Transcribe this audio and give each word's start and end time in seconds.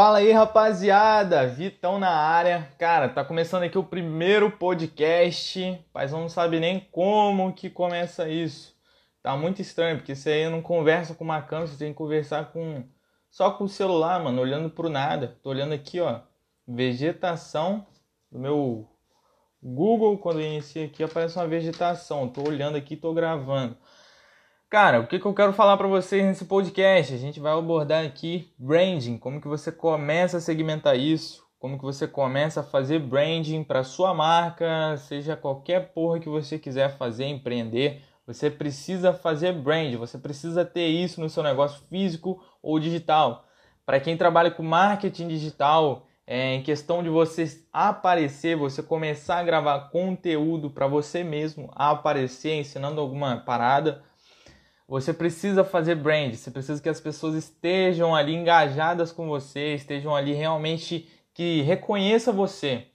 Fala 0.00 0.18
aí, 0.18 0.30
rapaziada! 0.30 1.44
Vitão 1.48 1.98
na 1.98 2.10
área. 2.10 2.68
Cara, 2.78 3.08
tá 3.08 3.24
começando 3.24 3.64
aqui 3.64 3.76
o 3.76 3.82
primeiro 3.82 4.48
podcast, 4.48 5.84
mas 5.92 6.12
não 6.12 6.28
sabe 6.28 6.60
nem 6.60 6.78
como 6.92 7.52
que 7.52 7.68
começa 7.68 8.28
isso. 8.28 8.76
Tá 9.20 9.36
muito 9.36 9.60
estranho, 9.60 9.96
porque 9.96 10.14
você 10.14 10.30
aí 10.30 10.48
não 10.48 10.62
conversa 10.62 11.16
com 11.16 11.24
uma 11.24 11.42
câmera, 11.42 11.66
você 11.66 11.76
tem 11.76 11.90
que 11.90 11.98
conversar 11.98 12.52
com 12.52 12.84
só 13.28 13.50
com 13.50 13.64
o 13.64 13.68
celular, 13.68 14.22
mano, 14.22 14.40
olhando 14.40 14.70
pro 14.70 14.88
nada. 14.88 15.36
Tô 15.42 15.50
olhando 15.50 15.74
aqui, 15.74 15.98
ó, 15.98 16.20
vegetação 16.64 17.84
do 18.30 18.38
meu 18.38 18.88
Google, 19.60 20.16
quando 20.18 20.38
eu 20.38 20.46
inicio 20.46 20.84
aqui 20.84 21.02
aparece 21.02 21.36
uma 21.36 21.48
vegetação. 21.48 22.28
Tô 22.28 22.46
olhando 22.46 22.76
aqui, 22.76 22.96
tô 22.96 23.12
gravando. 23.12 23.76
Cara, 24.70 25.00
o 25.00 25.06
que, 25.06 25.18
que 25.18 25.24
eu 25.24 25.32
quero 25.32 25.54
falar 25.54 25.78
para 25.78 25.88
vocês 25.88 26.22
nesse 26.22 26.44
podcast? 26.44 27.14
A 27.14 27.16
gente 27.16 27.40
vai 27.40 27.56
abordar 27.56 28.04
aqui 28.04 28.52
branding, 28.58 29.16
como 29.16 29.40
que 29.40 29.48
você 29.48 29.72
começa 29.72 30.36
a 30.36 30.40
segmentar 30.40 30.94
isso, 30.94 31.42
como 31.58 31.78
que 31.78 31.84
você 31.84 32.06
começa 32.06 32.60
a 32.60 32.62
fazer 32.62 32.98
branding 32.98 33.64
para 33.64 33.82
sua 33.82 34.12
marca, 34.12 34.94
seja 34.98 35.34
qualquer 35.34 35.94
porra 35.94 36.20
que 36.20 36.28
você 36.28 36.58
quiser 36.58 36.98
fazer, 36.98 37.24
empreender, 37.24 38.02
você 38.26 38.50
precisa 38.50 39.14
fazer 39.14 39.54
brand, 39.54 39.94
você 39.94 40.18
precisa 40.18 40.66
ter 40.66 40.88
isso 40.88 41.18
no 41.18 41.30
seu 41.30 41.42
negócio 41.42 41.80
físico 41.88 42.38
ou 42.62 42.78
digital. 42.78 43.46
Para 43.86 43.98
quem 43.98 44.18
trabalha 44.18 44.50
com 44.50 44.62
marketing 44.62 45.28
digital, 45.28 46.06
é, 46.26 46.56
em 46.56 46.62
questão 46.62 47.02
de 47.02 47.08
você 47.08 47.64
aparecer, 47.72 48.54
você 48.54 48.82
começar 48.82 49.38
a 49.38 49.44
gravar 49.44 49.88
conteúdo 49.88 50.68
para 50.68 50.86
você 50.86 51.24
mesmo, 51.24 51.70
a 51.74 51.92
aparecer 51.92 52.52
ensinando 52.52 53.00
alguma 53.00 53.38
parada, 53.38 54.04
você 54.88 55.12
precisa 55.12 55.62
fazer 55.62 55.96
brand, 55.96 56.34
você 56.34 56.50
precisa 56.50 56.82
que 56.82 56.88
as 56.88 56.98
pessoas 56.98 57.34
estejam 57.34 58.16
ali 58.16 58.34
engajadas 58.34 59.12
com 59.12 59.28
você, 59.28 59.74
estejam 59.74 60.16
ali 60.16 60.32
realmente 60.32 61.06
que 61.34 61.60
reconheça 61.60 62.32
você. 62.32 62.86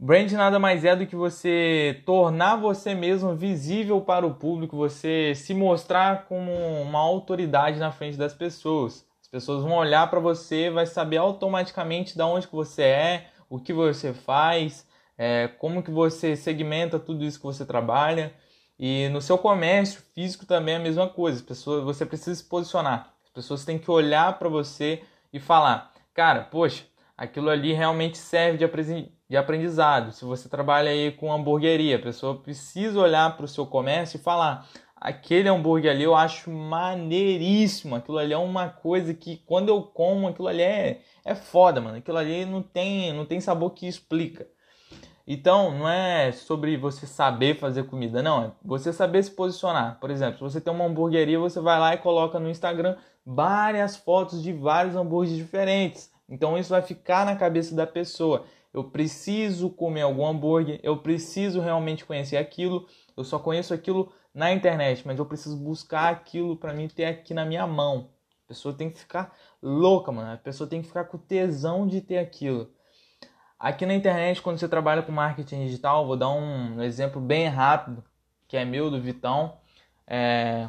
Brand 0.00 0.32
nada 0.32 0.58
mais 0.58 0.84
é 0.84 0.96
do 0.96 1.06
que 1.06 1.14
você 1.14 2.02
tornar 2.06 2.56
você 2.56 2.94
mesmo 2.94 3.36
visível 3.36 4.00
para 4.00 4.26
o 4.26 4.34
público, 4.34 4.74
você 4.74 5.34
se 5.34 5.52
mostrar 5.54 6.24
como 6.24 6.50
uma 6.80 6.98
autoridade 6.98 7.78
na 7.78 7.92
frente 7.92 8.16
das 8.16 8.32
pessoas. 8.32 9.06
As 9.20 9.28
pessoas 9.28 9.62
vão 9.62 9.74
olhar 9.74 10.08
para 10.10 10.18
você, 10.18 10.70
vai 10.70 10.86
saber 10.86 11.18
automaticamente 11.18 12.16
de 12.16 12.22
onde 12.22 12.48
que 12.48 12.54
você 12.54 12.82
é, 12.82 13.26
o 13.48 13.60
que 13.60 13.72
você 13.72 14.12
faz, 14.12 14.84
é, 15.16 15.46
como 15.46 15.82
que 15.82 15.90
você 15.90 16.34
segmenta 16.34 16.98
tudo 16.98 17.22
isso 17.22 17.38
que 17.38 17.46
você 17.46 17.64
trabalha. 17.64 18.32
E 18.84 19.08
no 19.10 19.22
seu 19.22 19.38
comércio 19.38 20.02
físico 20.12 20.44
também 20.44 20.74
é 20.74 20.76
a 20.76 20.80
mesma 20.80 21.08
coisa. 21.08 21.38
As 21.38 21.44
pessoas, 21.44 21.84
você 21.84 22.04
precisa 22.04 22.34
se 22.34 22.42
posicionar. 22.42 23.14
As 23.22 23.30
pessoas 23.30 23.64
têm 23.64 23.78
que 23.78 23.88
olhar 23.88 24.36
para 24.40 24.48
você 24.48 25.04
e 25.32 25.38
falar: 25.38 25.92
cara, 26.12 26.40
poxa, 26.40 26.84
aquilo 27.16 27.48
ali 27.48 27.72
realmente 27.72 28.18
serve 28.18 28.58
de 29.28 29.36
aprendizado. 29.36 30.10
Se 30.10 30.24
você 30.24 30.48
trabalha 30.48 30.90
aí 30.90 31.12
com 31.12 31.32
hamburgueria, 31.32 31.94
a 31.94 32.02
pessoa 32.02 32.40
precisa 32.40 32.98
olhar 32.98 33.36
para 33.36 33.44
o 33.44 33.48
seu 33.48 33.64
comércio 33.64 34.16
e 34.16 34.20
falar: 34.20 34.68
aquele 34.96 35.48
hambúrguer 35.48 35.92
ali 35.92 36.02
eu 36.02 36.16
acho 36.16 36.50
maneiríssimo. 36.50 37.94
Aquilo 37.94 38.18
ali 38.18 38.32
é 38.32 38.38
uma 38.38 38.68
coisa 38.68 39.14
que 39.14 39.36
quando 39.46 39.68
eu 39.68 39.80
como, 39.84 40.26
aquilo 40.26 40.48
ali 40.48 40.62
é, 40.62 41.02
é 41.24 41.36
foda, 41.36 41.80
mano. 41.80 41.98
Aquilo 41.98 42.18
ali 42.18 42.44
não 42.44 42.60
tem, 42.60 43.12
não 43.12 43.26
tem 43.26 43.40
sabor 43.40 43.70
que 43.74 43.86
explica. 43.86 44.48
Então, 45.26 45.78
não 45.78 45.88
é 45.88 46.32
sobre 46.32 46.76
você 46.76 47.06
saber 47.06 47.58
fazer 47.58 47.84
comida, 47.84 48.22
não. 48.22 48.44
É 48.44 48.52
você 48.64 48.92
saber 48.92 49.22
se 49.22 49.30
posicionar. 49.30 49.98
Por 50.00 50.10
exemplo, 50.10 50.38
se 50.38 50.54
você 50.54 50.60
tem 50.60 50.72
uma 50.72 50.84
hamburgueria, 50.84 51.38
você 51.38 51.60
vai 51.60 51.78
lá 51.78 51.94
e 51.94 51.98
coloca 51.98 52.40
no 52.40 52.50
Instagram 52.50 52.96
várias 53.24 53.96
fotos 53.96 54.42
de 54.42 54.52
vários 54.52 54.96
hambúrgueres 54.96 55.36
diferentes. 55.36 56.10
Então, 56.28 56.58
isso 56.58 56.70
vai 56.70 56.82
ficar 56.82 57.24
na 57.24 57.36
cabeça 57.36 57.74
da 57.74 57.86
pessoa. 57.86 58.44
Eu 58.72 58.84
preciso 58.84 59.68
comer 59.68 60.00
algum 60.00 60.26
hambúrguer, 60.26 60.80
eu 60.82 60.96
preciso 60.96 61.60
realmente 61.60 62.04
conhecer 62.04 62.38
aquilo. 62.38 62.86
Eu 63.16 63.22
só 63.22 63.38
conheço 63.38 63.74
aquilo 63.74 64.10
na 64.34 64.50
internet, 64.52 65.06
mas 65.06 65.18
eu 65.18 65.26
preciso 65.26 65.56
buscar 65.56 66.10
aquilo 66.10 66.56
para 66.56 66.72
mim 66.72 66.88
ter 66.88 67.04
aqui 67.04 67.34
na 67.34 67.44
minha 67.44 67.66
mão. 67.66 68.08
A 68.44 68.48
pessoa 68.48 68.74
tem 68.74 68.90
que 68.90 68.98
ficar 68.98 69.36
louca, 69.62 70.10
mano. 70.10 70.32
A 70.32 70.36
pessoa 70.36 70.68
tem 70.68 70.80
que 70.80 70.88
ficar 70.88 71.04
com 71.04 71.18
tesão 71.18 71.86
de 71.86 72.00
ter 72.00 72.18
aquilo. 72.18 72.70
Aqui 73.62 73.86
na 73.86 73.94
internet, 73.94 74.42
quando 74.42 74.58
você 74.58 74.66
trabalha 74.66 75.02
com 75.02 75.12
marketing 75.12 75.66
digital, 75.66 76.04
vou 76.04 76.16
dar 76.16 76.30
um 76.30 76.82
exemplo 76.82 77.20
bem 77.20 77.46
rápido, 77.46 78.02
que 78.48 78.56
é 78.56 78.64
meu, 78.64 78.90
do 78.90 79.00
Vitão. 79.00 79.56
É... 80.04 80.66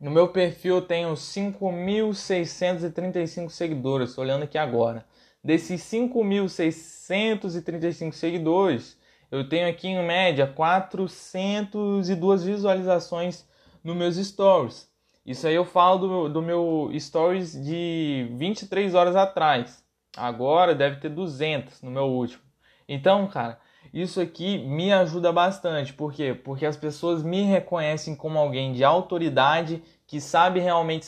No 0.00 0.10
meu 0.10 0.26
perfil 0.26 0.78
eu 0.78 0.82
tenho 0.82 1.12
5.635 1.12 3.50
seguidores, 3.50 4.08
estou 4.08 4.24
olhando 4.24 4.42
aqui 4.42 4.58
agora. 4.58 5.06
Desses 5.44 5.80
5.635 5.82 8.14
seguidores, 8.14 8.98
eu 9.30 9.48
tenho 9.48 9.68
aqui 9.68 9.86
em 9.86 10.04
média 10.04 10.44
402 10.44 12.42
visualizações 12.42 13.46
nos 13.84 13.94
meus 13.94 14.16
stories. 14.16 14.90
Isso 15.24 15.46
aí 15.46 15.54
eu 15.54 15.64
falo 15.64 15.98
do, 15.98 16.28
do 16.30 16.42
meu 16.42 16.90
stories 16.98 17.52
de 17.52 18.26
23 18.32 18.92
horas 18.92 19.14
atrás. 19.14 19.85
Agora 20.16 20.74
deve 20.74 20.96
ter 20.96 21.08
200 21.08 21.82
no 21.82 21.90
meu 21.90 22.04
último. 22.04 22.42
Então, 22.88 23.26
cara, 23.26 23.58
isso 23.92 24.20
aqui 24.20 24.58
me 24.58 24.92
ajuda 24.92 25.32
bastante. 25.32 25.92
Por 25.92 26.12
quê? 26.12 26.34
Porque 26.34 26.66
as 26.66 26.76
pessoas 26.76 27.22
me 27.22 27.42
reconhecem 27.42 28.14
como 28.14 28.38
alguém 28.38 28.72
de 28.72 28.84
autoridade 28.84 29.82
que 30.06 30.20
sabe 30.20 30.60
realmente 30.60 31.04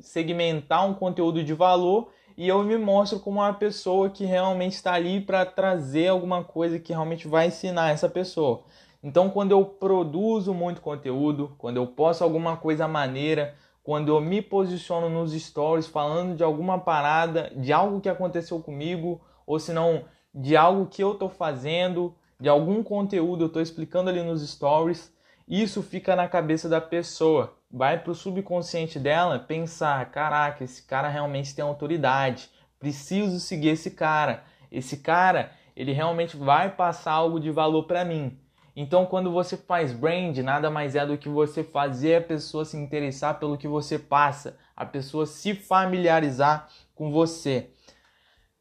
segmentar 0.00 0.86
um 0.88 0.94
conteúdo 0.94 1.44
de 1.44 1.52
valor 1.52 2.10
e 2.36 2.48
eu 2.48 2.62
me 2.62 2.78
mostro 2.78 3.20
como 3.20 3.40
uma 3.40 3.52
pessoa 3.52 4.08
que 4.08 4.24
realmente 4.24 4.72
está 4.72 4.94
ali 4.94 5.20
para 5.20 5.44
trazer 5.44 6.08
alguma 6.08 6.42
coisa 6.42 6.78
que 6.78 6.92
realmente 6.92 7.28
vai 7.28 7.48
ensinar 7.48 7.90
essa 7.90 8.08
pessoa. 8.08 8.62
Então, 9.02 9.28
quando 9.28 9.52
eu 9.52 9.64
produzo 9.64 10.54
muito 10.54 10.80
conteúdo, 10.80 11.54
quando 11.58 11.76
eu 11.76 11.86
posto 11.86 12.22
alguma 12.22 12.56
coisa 12.56 12.88
maneira, 12.88 13.54
quando 13.82 14.08
eu 14.08 14.20
me 14.20 14.42
posiciono 14.42 15.08
nos 15.08 15.32
stories 15.32 15.86
falando 15.86 16.36
de 16.36 16.44
alguma 16.44 16.78
parada, 16.78 17.50
de 17.56 17.72
algo 17.72 18.00
que 18.00 18.08
aconteceu 18.08 18.60
comigo, 18.60 19.20
ou 19.46 19.58
se 19.58 19.72
não 19.72 20.04
de 20.34 20.56
algo 20.56 20.86
que 20.86 21.02
eu 21.02 21.12
estou 21.12 21.28
fazendo, 21.28 22.14
de 22.38 22.48
algum 22.48 22.82
conteúdo 22.82 23.44
eu 23.44 23.46
estou 23.48 23.60
explicando 23.60 24.10
ali 24.10 24.22
nos 24.22 24.48
stories, 24.48 25.12
isso 25.48 25.82
fica 25.82 26.14
na 26.14 26.28
cabeça 26.28 26.68
da 26.68 26.80
pessoa. 26.80 27.54
Vai 27.70 27.98
para 27.98 28.12
o 28.12 28.14
subconsciente 28.14 28.98
dela 28.98 29.38
pensar: 29.38 30.10
caraca, 30.10 30.62
esse 30.62 30.82
cara 30.82 31.08
realmente 31.08 31.54
tem 31.54 31.64
autoridade, 31.64 32.50
preciso 32.78 33.40
seguir 33.40 33.70
esse 33.70 33.90
cara. 33.90 34.44
Esse 34.70 34.98
cara, 34.98 35.52
ele 35.74 35.92
realmente 35.92 36.36
vai 36.36 36.70
passar 36.70 37.12
algo 37.12 37.40
de 37.40 37.50
valor 37.50 37.84
para 37.84 38.04
mim. 38.04 38.38
Então, 38.74 39.04
quando 39.06 39.30
você 39.32 39.56
faz 39.56 39.92
brand, 39.92 40.38
nada 40.38 40.70
mais 40.70 40.94
é 40.94 41.04
do 41.04 41.18
que 41.18 41.28
você 41.28 41.64
fazer 41.64 42.16
a 42.16 42.20
pessoa 42.20 42.64
se 42.64 42.76
interessar 42.76 43.38
pelo 43.38 43.58
que 43.58 43.66
você 43.66 43.98
passa, 43.98 44.56
a 44.76 44.86
pessoa 44.86 45.26
se 45.26 45.54
familiarizar 45.54 46.68
com 46.94 47.10
você. 47.10 47.70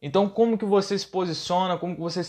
Então, 0.01 0.29
como 0.29 0.57
que 0.57 0.63
você 0.63 0.97
se 0.97 1.05
posiciona, 1.05 1.77
como 1.77 1.93
que 1.93 2.01
você 2.01 2.23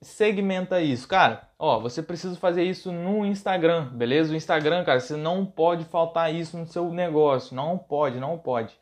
segmenta 0.00 0.80
isso? 0.80 1.06
Cara, 1.06 1.50
ó, 1.58 1.78
você 1.78 2.02
precisa 2.02 2.34
fazer 2.36 2.64
isso 2.64 2.90
no 2.90 3.26
Instagram, 3.26 3.90
beleza? 3.92 4.32
O 4.32 4.36
Instagram, 4.36 4.84
cara, 4.84 5.00
você 5.00 5.14
não 5.14 5.44
pode 5.44 5.84
faltar 5.84 6.34
isso 6.34 6.56
no 6.56 6.66
seu 6.66 6.90
negócio, 6.90 7.54
não 7.54 7.76
pode, 7.76 8.18
não 8.18 8.38
pode. 8.38 8.74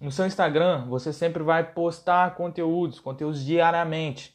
No 0.00 0.10
seu 0.10 0.26
Instagram, 0.26 0.86
você 0.86 1.12
sempre 1.12 1.42
vai 1.42 1.62
postar 1.62 2.34
conteúdos, 2.34 2.98
conteúdos 2.98 3.44
diariamente. 3.44 4.33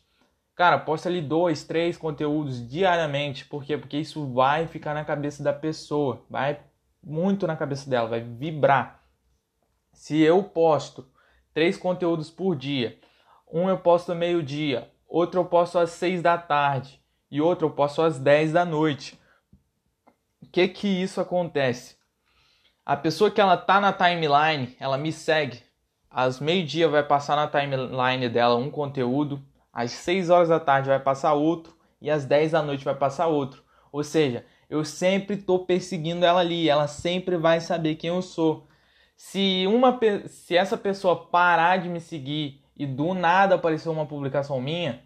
Cara, 0.59 0.77
posta 0.77 1.07
ali 1.07 1.21
dois, 1.21 1.63
três 1.63 1.97
conteúdos 1.97 2.67
diariamente. 2.67 3.45
Por 3.45 3.63
quê? 3.63 3.77
Porque 3.77 3.95
isso 3.95 4.27
vai 4.33 4.67
ficar 4.67 4.93
na 4.93 5.05
cabeça 5.05 5.41
da 5.41 5.53
pessoa. 5.53 6.21
Vai 6.29 6.59
muito 7.01 7.47
na 7.47 7.55
cabeça 7.55 7.89
dela, 7.89 8.09
vai 8.09 8.19
vibrar. 8.19 9.01
Se 9.93 10.19
eu 10.19 10.43
posto 10.43 11.07
três 11.53 11.77
conteúdos 11.77 12.29
por 12.29 12.57
dia, 12.57 12.99
um 13.49 13.69
eu 13.69 13.77
posto 13.77 14.13
meio-dia, 14.13 14.91
outro 15.07 15.39
eu 15.39 15.45
posto 15.45 15.79
às 15.79 15.91
seis 15.91 16.21
da 16.21 16.37
tarde 16.37 17.01
e 17.31 17.39
outro 17.39 17.67
eu 17.67 17.71
posto 17.71 18.01
às 18.01 18.19
dez 18.19 18.51
da 18.51 18.65
noite. 18.65 19.17
O 20.41 20.47
que 20.47 20.67
que 20.67 20.89
isso 20.89 21.21
acontece? 21.21 21.95
A 22.85 22.97
pessoa 22.97 23.31
que 23.31 23.39
ela 23.39 23.55
tá 23.55 23.79
na 23.79 23.93
timeline, 23.93 24.75
ela 24.77 24.97
me 24.97 25.13
segue. 25.13 25.63
Às 26.11 26.41
meio-dia 26.41 26.89
vai 26.89 27.01
passar 27.01 27.37
na 27.37 27.47
timeline 27.47 28.27
dela 28.27 28.57
um 28.57 28.69
conteúdo, 28.69 29.41
às 29.71 29.91
6 29.91 30.29
horas 30.29 30.49
da 30.49 30.59
tarde 30.59 30.89
vai 30.89 30.99
passar 30.99 31.33
outro 31.33 31.75
e 32.01 32.09
às 32.09 32.25
10 32.25 32.51
da 32.51 32.61
noite 32.61 32.85
vai 32.85 32.95
passar 32.95 33.27
outro. 33.27 33.63
Ou 33.91 34.03
seja, 34.03 34.45
eu 34.69 34.85
sempre 34.85 35.35
estou 35.35 35.65
perseguindo 35.65 36.25
ela 36.25 36.39
ali, 36.39 36.69
ela 36.69 36.87
sempre 36.87 37.37
vai 37.37 37.59
saber 37.59 37.95
quem 37.95 38.09
eu 38.09 38.21
sou. 38.21 38.67
Se 39.15 39.65
uma 39.67 39.99
se 40.27 40.55
essa 40.55 40.77
pessoa 40.77 41.27
parar 41.27 41.77
de 41.77 41.89
me 41.89 41.99
seguir 41.99 42.61
e 42.77 42.85
do 42.85 43.13
nada 43.13 43.55
aparecer 43.55 43.89
uma 43.89 44.05
publicação 44.05 44.61
minha, 44.61 45.03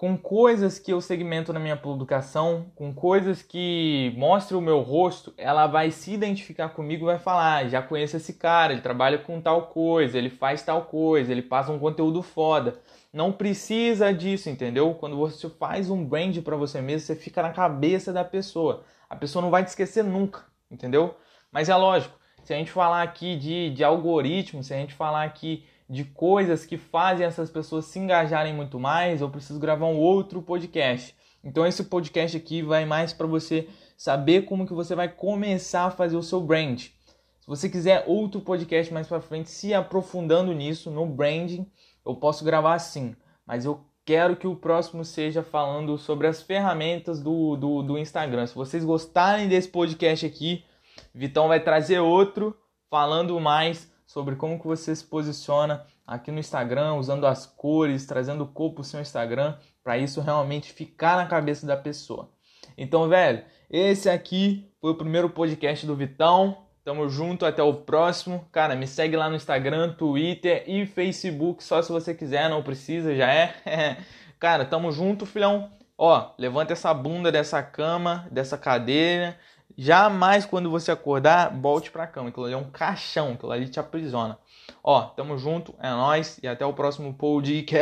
com 0.00 0.16
coisas 0.16 0.78
que 0.78 0.90
eu 0.90 0.98
segmento 0.98 1.52
na 1.52 1.60
minha 1.60 1.76
publicação, 1.76 2.72
com 2.74 2.90
coisas 2.90 3.42
que 3.42 4.14
mostrem 4.16 4.58
o 4.58 4.62
meu 4.62 4.80
rosto, 4.80 5.34
ela 5.36 5.66
vai 5.66 5.90
se 5.90 6.14
identificar 6.14 6.70
comigo 6.70 7.04
e 7.04 7.12
vai 7.12 7.18
falar: 7.18 7.56
ah, 7.56 7.68
já 7.68 7.82
conheço 7.82 8.16
esse 8.16 8.32
cara, 8.32 8.72
ele 8.72 8.80
trabalha 8.80 9.18
com 9.18 9.42
tal 9.42 9.66
coisa, 9.66 10.16
ele 10.16 10.30
faz 10.30 10.62
tal 10.62 10.86
coisa, 10.86 11.30
ele 11.30 11.42
passa 11.42 11.70
um 11.70 11.78
conteúdo 11.78 12.22
foda. 12.22 12.80
Não 13.12 13.30
precisa 13.30 14.10
disso, 14.10 14.48
entendeu? 14.48 14.94
Quando 14.94 15.18
você 15.18 15.50
faz 15.50 15.90
um 15.90 16.02
brand 16.02 16.38
para 16.38 16.56
você 16.56 16.80
mesmo, 16.80 17.06
você 17.06 17.14
fica 17.14 17.42
na 17.42 17.50
cabeça 17.50 18.10
da 18.10 18.24
pessoa. 18.24 18.84
A 19.06 19.14
pessoa 19.14 19.42
não 19.42 19.50
vai 19.50 19.62
te 19.62 19.68
esquecer 19.68 20.02
nunca, 20.02 20.46
entendeu? 20.70 21.14
Mas 21.52 21.68
é 21.68 21.76
lógico, 21.76 22.18
se 22.42 22.54
a 22.54 22.56
gente 22.56 22.70
falar 22.70 23.02
aqui 23.02 23.36
de, 23.36 23.68
de 23.68 23.84
algoritmo, 23.84 24.64
se 24.64 24.72
a 24.72 24.78
gente 24.78 24.94
falar 24.94 25.24
aqui 25.24 25.66
de 25.90 26.04
coisas 26.04 26.64
que 26.64 26.78
fazem 26.78 27.26
essas 27.26 27.50
pessoas 27.50 27.86
se 27.86 27.98
engajarem 27.98 28.54
muito 28.54 28.78
mais, 28.78 29.20
eu 29.20 29.28
preciso 29.28 29.58
gravar 29.58 29.86
um 29.86 29.98
outro 29.98 30.40
podcast. 30.40 31.16
Então 31.42 31.66
esse 31.66 31.82
podcast 31.82 32.36
aqui 32.36 32.62
vai 32.62 32.84
mais 32.84 33.12
para 33.12 33.26
você 33.26 33.68
saber 33.96 34.42
como 34.42 34.64
que 34.64 34.72
você 34.72 34.94
vai 34.94 35.08
começar 35.08 35.86
a 35.86 35.90
fazer 35.90 36.16
o 36.16 36.22
seu 36.22 36.40
brand. 36.40 36.78
Se 36.78 37.46
você 37.46 37.68
quiser 37.68 38.04
outro 38.06 38.40
podcast 38.40 38.94
mais 38.94 39.08
para 39.08 39.20
frente, 39.20 39.50
se 39.50 39.74
aprofundando 39.74 40.52
nisso, 40.52 40.92
no 40.92 41.04
branding, 41.06 41.66
eu 42.06 42.14
posso 42.14 42.44
gravar 42.44 42.78
sim. 42.78 43.16
Mas 43.44 43.64
eu 43.64 43.84
quero 44.04 44.36
que 44.36 44.46
o 44.46 44.54
próximo 44.54 45.04
seja 45.04 45.42
falando 45.42 45.98
sobre 45.98 46.28
as 46.28 46.40
ferramentas 46.40 47.20
do, 47.20 47.56
do, 47.56 47.82
do 47.82 47.98
Instagram. 47.98 48.46
Se 48.46 48.54
vocês 48.54 48.84
gostarem 48.84 49.48
desse 49.48 49.68
podcast 49.68 50.24
aqui, 50.24 50.64
Vitão 51.12 51.48
vai 51.48 51.58
trazer 51.58 51.98
outro 51.98 52.56
falando 52.88 53.40
mais 53.40 53.89
sobre 54.10 54.34
como 54.34 54.58
que 54.58 54.66
você 54.66 54.94
se 54.94 55.04
posiciona 55.04 55.86
aqui 56.04 56.32
no 56.32 56.40
Instagram, 56.40 56.94
usando 56.94 57.28
as 57.28 57.46
cores, 57.46 58.06
trazendo 58.06 58.44
cor 58.44 58.72
para 58.72 58.80
o 58.80 58.84
seu 58.84 59.00
Instagram, 59.00 59.56
para 59.84 59.98
isso 59.98 60.20
realmente 60.20 60.72
ficar 60.72 61.16
na 61.16 61.26
cabeça 61.26 61.64
da 61.64 61.76
pessoa. 61.76 62.28
Então, 62.76 63.08
velho, 63.08 63.44
esse 63.70 64.10
aqui 64.10 64.68
foi 64.80 64.90
o 64.90 64.96
primeiro 64.96 65.30
podcast 65.30 65.86
do 65.86 65.94
Vitão. 65.94 66.66
Tamo 66.82 67.08
junto, 67.08 67.46
até 67.46 67.62
o 67.62 67.72
próximo. 67.72 68.44
Cara, 68.50 68.74
me 68.74 68.88
segue 68.88 69.16
lá 69.16 69.30
no 69.30 69.36
Instagram, 69.36 69.92
Twitter 69.92 70.64
e 70.66 70.86
Facebook, 70.86 71.62
só 71.62 71.80
se 71.80 71.92
você 71.92 72.12
quiser, 72.12 72.50
não 72.50 72.64
precisa, 72.64 73.14
já 73.14 73.32
é. 73.32 73.96
Cara, 74.40 74.64
tamo 74.64 74.90
junto, 74.90 75.24
filhão. 75.24 75.70
Ó, 75.96 76.32
levanta 76.36 76.72
essa 76.72 76.92
bunda 76.92 77.30
dessa 77.30 77.62
cama, 77.62 78.26
dessa 78.32 78.58
cadeira 78.58 79.38
Jamais 79.82 80.44
quando 80.44 80.68
você 80.68 80.90
acordar, 80.90 81.58
volte 81.58 81.90
pra 81.90 82.06
cama. 82.06 82.28
Aquilo 82.28 82.44
ali 82.44 82.52
é 82.52 82.56
um 82.58 82.70
caixão, 82.70 83.32
aquilo 83.32 83.50
ali 83.50 83.66
te 83.66 83.80
aprisiona. 83.80 84.38
Ó, 84.84 85.00
tamo 85.00 85.38
junto, 85.38 85.74
é 85.80 85.88
nóis 85.88 86.38
e 86.42 86.46
até 86.46 86.66
o 86.66 86.74
próximo 86.74 87.14
podcast. 87.14 87.80